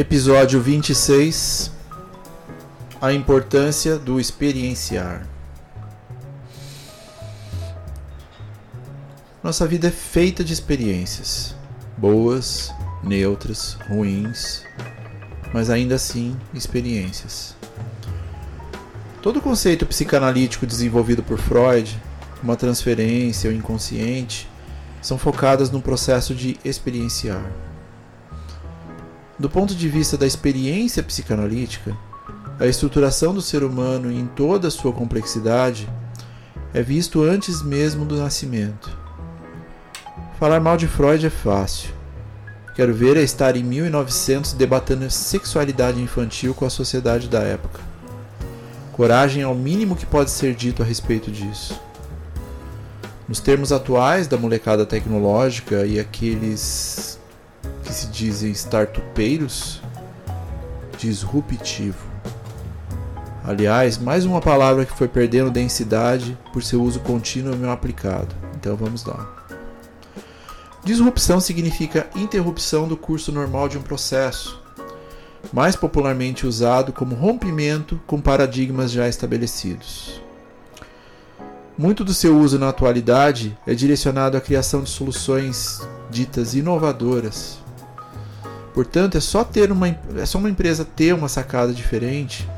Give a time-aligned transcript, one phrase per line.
[0.00, 1.70] Episódio 26
[3.02, 5.28] A importância do experienciar.
[9.44, 11.54] Nossa vida é feita de experiências,
[11.98, 12.72] boas,
[13.04, 14.62] neutras, ruins,
[15.52, 17.54] mas ainda assim experiências.
[19.20, 22.00] Todo o conceito psicanalítico desenvolvido por Freud,
[22.42, 24.48] uma transferência ou inconsciente,
[25.02, 27.44] são focadas no processo de experienciar.
[29.40, 31.96] Do ponto de vista da experiência psicanalítica,
[32.58, 35.88] a estruturação do ser humano em toda a sua complexidade
[36.74, 38.94] é visto antes mesmo do nascimento.
[40.38, 41.88] Falar mal de Freud é fácil.
[42.76, 47.80] Quero ver é estar em 1900 debatendo sexualidade infantil com a sociedade da época.
[48.92, 51.80] Coragem é o mínimo que pode ser dito a respeito disso.
[53.26, 57.19] Nos termos atuais da molecada tecnológica e aqueles
[57.90, 59.82] que se dizem startupeiros,
[60.96, 61.98] disruptivo.
[63.44, 68.32] Aliás, mais uma palavra que foi perdendo densidade por seu uso contínuo e mal aplicado.
[68.54, 69.28] Então vamos lá.
[70.84, 74.62] Disrupção significa interrupção do curso normal de um processo,
[75.52, 80.22] mais popularmente usado como rompimento com paradigmas já estabelecidos.
[81.76, 87.58] Muito do seu uso na atualidade é direcionado à criação de soluções ditas inovadoras.
[88.72, 92.48] Portanto, é só ter uma é só uma empresa ter uma sacada diferente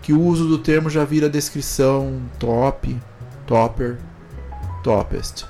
[0.00, 2.96] que o uso do termo já vira descrição top,
[3.46, 3.98] topper,
[4.84, 5.44] topest.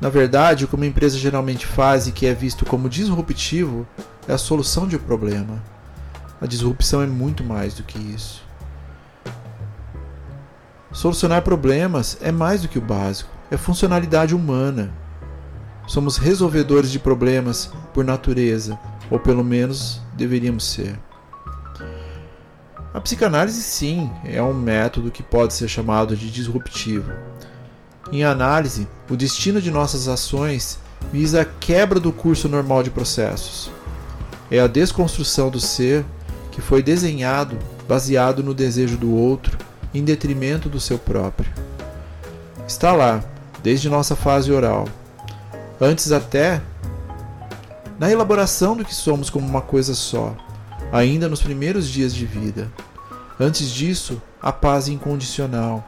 [0.00, 3.86] Na verdade, o que uma empresa geralmente faz e que é visto como disruptivo
[4.28, 5.62] é a solução de um problema.
[6.40, 8.42] A disrupção é muito mais do que isso.
[10.92, 14.90] Solucionar problemas é mais do que o básico, é funcionalidade humana.
[15.86, 18.78] Somos resolvedores de problemas por natureza,
[19.10, 20.98] ou pelo menos deveríamos ser.
[22.92, 27.12] A psicanálise, sim, é um método que pode ser chamado de disruptivo.
[28.10, 30.78] Em análise, o destino de nossas ações
[31.12, 33.70] visa a quebra do curso normal de processos
[34.50, 36.04] é a desconstrução do ser
[36.52, 37.58] que foi desenhado
[37.88, 39.58] baseado no desejo do outro
[39.92, 41.50] em detrimento do seu próprio.
[42.66, 43.22] Está lá,
[43.62, 44.88] desde nossa fase oral.
[45.80, 46.62] Antes até
[47.98, 50.34] na elaboração do que somos como uma coisa só,
[50.92, 52.70] ainda nos primeiros dias de vida.
[53.38, 55.84] Antes disso, a paz incondicional.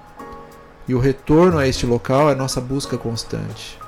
[0.87, 3.79] E o retorno a este local é nossa busca constante.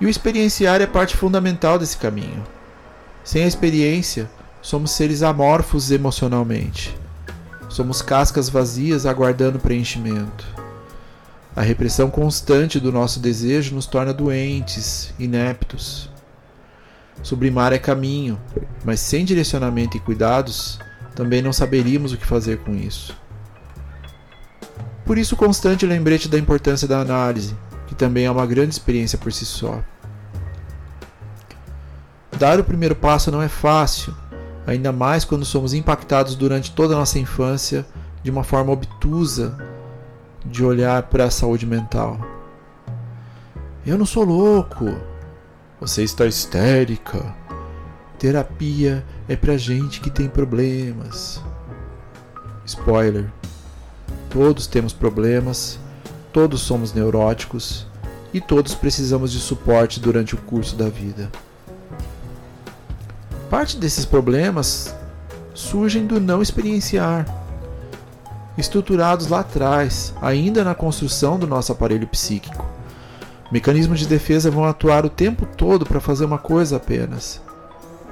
[0.00, 2.42] E o experienciar é parte fundamental desse caminho.
[3.24, 4.28] Sem a experiência,
[4.60, 6.96] somos seres amorfos emocionalmente.
[7.68, 10.65] Somos cascas vazias aguardando preenchimento.
[11.56, 16.10] A repressão constante do nosso desejo nos torna doentes, ineptos.
[17.22, 18.38] Sublimar é caminho,
[18.84, 20.78] mas sem direcionamento e cuidados,
[21.14, 23.16] também não saberíamos o que fazer com isso.
[25.06, 27.56] Por isso, constante lembrete da importância da análise,
[27.86, 29.82] que também é uma grande experiência por si só.
[32.38, 34.14] Dar o primeiro passo não é fácil,
[34.66, 37.86] ainda mais quando somos impactados durante toda a nossa infância
[38.22, 39.56] de uma forma obtusa
[40.50, 42.18] de olhar para a saúde mental.
[43.84, 44.86] Eu não sou louco.
[45.80, 47.34] Você está histérica.
[48.18, 51.42] Terapia é pra gente que tem problemas.
[52.64, 53.30] Spoiler.
[54.30, 55.78] Todos temos problemas,
[56.32, 57.86] todos somos neuróticos
[58.34, 61.30] e todos precisamos de suporte durante o curso da vida.
[63.48, 64.94] Parte desses problemas
[65.54, 67.24] surgem do não experienciar,
[68.56, 72.64] estruturados lá atrás, ainda na construção do nosso aparelho psíquico.
[73.50, 77.40] Mecanismos de defesa vão atuar o tempo todo para fazer uma coisa apenas: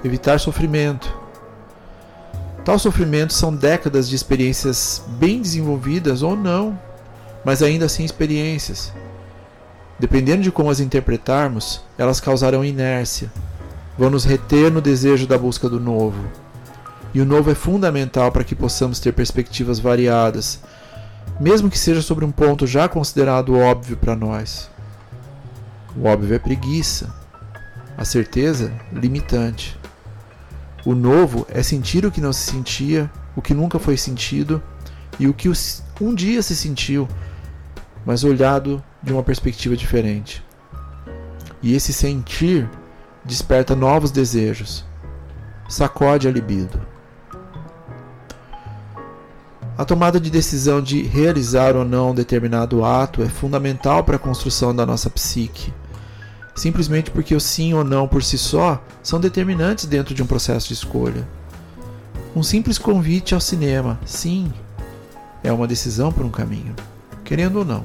[0.04, 1.12] evitar sofrimento.
[2.64, 6.78] Tal sofrimento são décadas de experiências bem desenvolvidas ou não,
[7.44, 8.92] mas ainda assim experiências.
[9.98, 13.30] Dependendo de como as interpretarmos, elas causarão inércia,
[13.98, 16.18] vão nos reter no desejo da busca do novo.
[17.14, 20.60] E o novo é fundamental para que possamos ter perspectivas variadas,
[21.40, 24.68] mesmo que seja sobre um ponto já considerado óbvio para nós.
[25.96, 27.14] O óbvio é preguiça.
[27.96, 29.78] A certeza, limitante.
[30.84, 34.60] O novo é sentir o que não se sentia, o que nunca foi sentido
[35.18, 35.48] e o que
[36.00, 37.08] um dia se sentiu,
[38.04, 40.44] mas olhado de uma perspectiva diferente.
[41.62, 42.68] E esse sentir
[43.24, 44.84] desperta novos desejos,
[45.68, 46.93] sacode a libido.
[49.76, 54.74] A tomada de decisão de realizar ou não determinado ato é fundamental para a construção
[54.74, 55.74] da nossa psique.
[56.54, 60.68] Simplesmente porque o sim ou não por si só são determinantes dentro de um processo
[60.68, 61.26] de escolha.
[62.36, 64.52] Um simples convite ao cinema, sim,
[65.42, 66.74] é uma decisão por um caminho,
[67.24, 67.84] querendo ou não.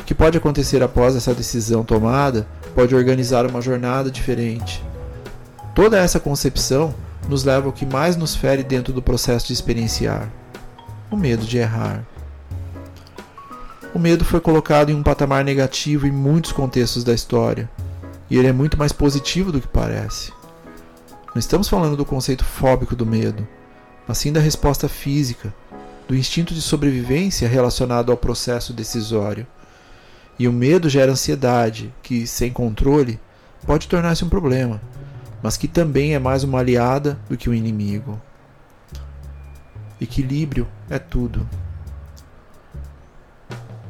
[0.00, 4.82] O que pode acontecer após essa decisão tomada pode organizar uma jornada diferente.
[5.74, 6.94] Toda essa concepção
[7.28, 10.30] nos leva ao que mais nos fere dentro do processo de experienciar:
[11.10, 12.04] o medo de errar.
[13.94, 17.68] O medo foi colocado em um patamar negativo em muitos contextos da história,
[18.30, 20.32] e ele é muito mais positivo do que parece.
[21.34, 23.46] Não estamos falando do conceito fóbico do medo,
[24.06, 25.52] mas sim da resposta física,
[26.08, 29.46] do instinto de sobrevivência relacionado ao processo decisório.
[30.38, 33.20] E o medo gera ansiedade, que, sem controle,
[33.66, 34.80] pode tornar-se um problema,
[35.42, 38.20] mas que também é mais uma aliada do que um inimigo.
[40.00, 41.46] Equilíbrio é tudo.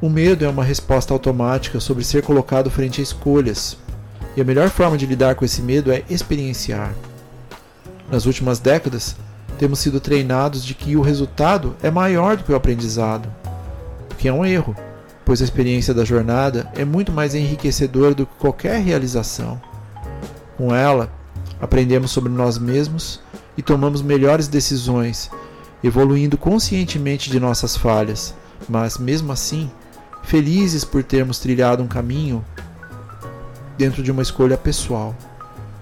[0.01, 3.77] O medo é uma resposta automática sobre ser colocado frente a escolhas,
[4.37, 6.93] e a melhor forma de lidar com esse medo é experienciar.
[8.11, 9.15] Nas últimas décadas,
[9.59, 13.33] temos sido treinados de que o resultado é maior do que o aprendizado,
[14.11, 14.75] o que é um erro,
[15.25, 19.61] pois a experiência da jornada é muito mais enriquecedora do que qualquer realização.
[20.57, 21.11] Com ela,
[21.63, 23.21] aprendemos sobre nós mesmos
[23.57, 25.31] e tomamos melhores decisões,
[25.83, 28.35] evoluindo conscientemente de nossas falhas,
[28.69, 29.71] mas mesmo assim,
[30.25, 32.45] felizes por termos trilhado um caminho
[33.79, 35.15] dentro de uma escolha pessoal,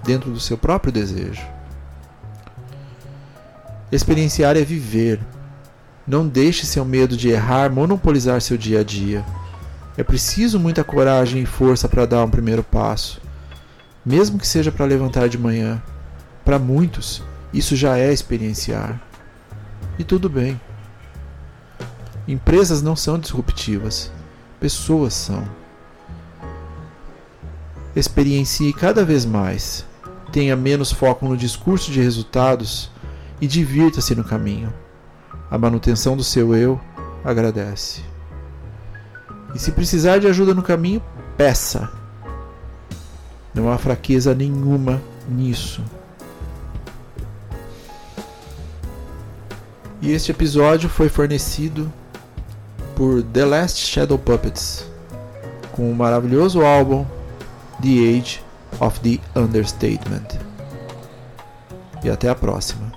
[0.04, 1.42] dentro do seu próprio desejo.
[3.90, 5.18] Experienciar é viver.
[6.06, 9.24] Não deixe seu medo de errar monopolizar seu dia a dia.
[9.96, 13.20] É preciso muita coragem e força para dar um primeiro passo,
[14.04, 15.82] mesmo que seja para levantar de manhã.
[16.44, 19.00] Para muitos, isso já é experienciar.
[19.98, 20.60] E tudo bem.
[22.26, 24.10] Empresas não são disruptivas,
[24.58, 25.44] pessoas são.
[27.94, 29.84] Experiencie cada vez mais.
[30.30, 32.90] Tenha menos foco no discurso de resultados
[33.40, 34.72] e divirta-se no caminho.
[35.50, 36.80] A manutenção do seu eu
[37.24, 38.02] agradece.
[39.54, 41.02] E se precisar de ajuda no caminho,
[41.36, 41.99] peça.
[43.54, 45.82] Não há fraqueza nenhuma nisso.
[50.02, 51.92] E este episódio foi fornecido
[52.96, 54.86] por The Last Shadow Puppets,
[55.72, 57.04] com o maravilhoso álbum
[57.82, 58.42] The Age
[58.80, 60.38] of the Understatement.
[62.02, 62.89] E até a próxima.